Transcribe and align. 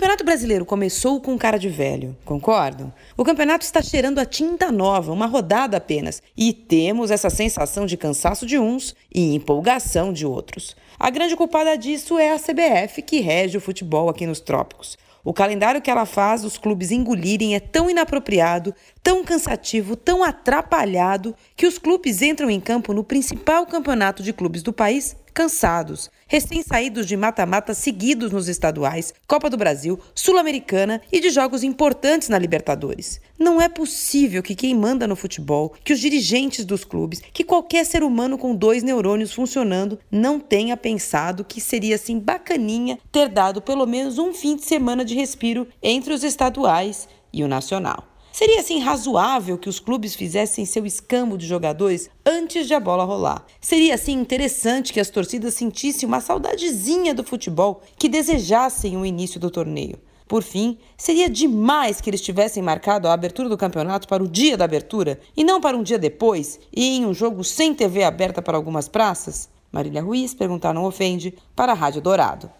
Campeonato 0.00 0.24
Brasileiro 0.24 0.64
começou 0.64 1.20
com 1.20 1.36
cara 1.36 1.58
de 1.58 1.68
velho, 1.68 2.16
concordam? 2.24 2.90
O 3.18 3.22
campeonato 3.22 3.66
está 3.66 3.82
cheirando 3.82 4.18
a 4.18 4.24
tinta 4.24 4.72
nova, 4.72 5.12
uma 5.12 5.26
rodada 5.26 5.76
apenas, 5.76 6.22
e 6.34 6.54
temos 6.54 7.10
essa 7.10 7.28
sensação 7.28 7.84
de 7.84 7.98
cansaço 7.98 8.46
de 8.46 8.58
uns 8.58 8.96
e 9.14 9.34
empolgação 9.34 10.10
de 10.10 10.24
outros. 10.24 10.74
A 10.98 11.10
grande 11.10 11.36
culpada 11.36 11.76
disso 11.76 12.18
é 12.18 12.32
a 12.32 12.38
CBF, 12.38 13.02
que 13.02 13.20
rege 13.20 13.58
o 13.58 13.60
futebol 13.60 14.08
aqui 14.08 14.26
nos 14.26 14.40
trópicos. 14.40 14.96
O 15.22 15.34
calendário 15.34 15.82
que 15.82 15.90
ela 15.90 16.06
faz 16.06 16.46
os 16.46 16.56
clubes 16.56 16.90
engolirem 16.90 17.54
é 17.54 17.60
tão 17.60 17.90
inapropriado, 17.90 18.74
tão 19.02 19.22
cansativo, 19.22 19.96
tão 19.96 20.24
atrapalhado, 20.24 21.36
que 21.54 21.66
os 21.66 21.76
clubes 21.76 22.22
entram 22.22 22.48
em 22.48 22.58
campo 22.58 22.94
no 22.94 23.04
principal 23.04 23.66
campeonato 23.66 24.22
de 24.22 24.32
clubes 24.32 24.62
do 24.62 24.72
país 24.72 25.14
cansados, 25.32 26.10
recém-saídos 26.26 27.06
de 27.06 27.16
mata-mata 27.16 27.74
seguidos 27.74 28.30
nos 28.30 28.48
estaduais, 28.48 29.14
Copa 29.26 29.48
do 29.48 29.56
Brasil, 29.56 29.98
Sul-Americana 30.14 31.00
e 31.10 31.20
de 31.20 31.30
jogos 31.30 31.62
importantes 31.62 32.28
na 32.28 32.38
Libertadores. 32.38 33.20
Não 33.38 33.60
é 33.60 33.68
possível 33.68 34.42
que 34.42 34.54
quem 34.54 34.74
manda 34.74 35.06
no 35.06 35.16
futebol, 35.16 35.74
que 35.84 35.92
os 35.92 36.00
dirigentes 36.00 36.64
dos 36.64 36.84
clubes, 36.84 37.22
que 37.32 37.44
qualquer 37.44 37.86
ser 37.86 38.02
humano 38.02 38.36
com 38.36 38.54
dois 38.54 38.82
neurônios 38.82 39.32
funcionando 39.32 39.98
não 40.10 40.38
tenha 40.38 40.76
pensado 40.76 41.44
que 41.44 41.60
seria 41.60 41.94
assim 41.94 42.18
bacaninha 42.18 42.98
ter 43.10 43.28
dado 43.28 43.62
pelo 43.62 43.86
menos 43.86 44.18
um 44.18 44.34
fim 44.34 44.56
de 44.56 44.64
semana 44.64 45.04
de 45.04 45.14
respiro 45.14 45.66
entre 45.82 46.12
os 46.12 46.24
estaduais 46.24 47.08
e 47.32 47.44
o 47.44 47.48
nacional. 47.48 48.09
Seria 48.32 48.60
assim 48.60 48.78
razoável 48.78 49.58
que 49.58 49.68
os 49.68 49.80
clubes 49.80 50.14
fizessem 50.14 50.64
seu 50.64 50.86
escambo 50.86 51.36
de 51.36 51.46
jogadores 51.46 52.08
antes 52.24 52.66
de 52.66 52.74
a 52.74 52.80
bola 52.80 53.04
rolar. 53.04 53.44
Seria 53.60 53.94
assim 53.94 54.12
interessante 54.12 54.92
que 54.92 55.00
as 55.00 55.10
torcidas 55.10 55.54
sentissem 55.54 56.08
uma 56.08 56.20
saudadezinha 56.20 57.12
do 57.12 57.24
futebol, 57.24 57.82
que 57.98 58.08
desejassem 58.08 58.96
o 58.96 59.04
início 59.04 59.40
do 59.40 59.50
torneio. 59.50 59.98
Por 60.28 60.44
fim, 60.44 60.78
seria 60.96 61.28
demais 61.28 62.00
que 62.00 62.08
eles 62.08 62.20
tivessem 62.20 62.62
marcado 62.62 63.08
a 63.08 63.12
abertura 63.12 63.48
do 63.48 63.58
campeonato 63.58 64.06
para 64.06 64.22
o 64.22 64.28
dia 64.28 64.56
da 64.56 64.64
abertura 64.64 65.18
e 65.36 65.42
não 65.42 65.60
para 65.60 65.76
um 65.76 65.82
dia 65.82 65.98
depois 65.98 66.60
e 66.72 66.96
em 66.96 67.04
um 67.04 67.12
jogo 67.12 67.42
sem 67.42 67.74
TV 67.74 68.04
aberta 68.04 68.40
para 68.40 68.56
algumas 68.56 68.86
praças? 68.86 69.48
Marília 69.72 70.02
Ruiz, 70.02 70.32
perguntar 70.32 70.72
não 70.72 70.84
ofende, 70.84 71.34
para 71.56 71.72
a 71.72 71.74
Rádio 71.74 72.00
Dourado. 72.00 72.59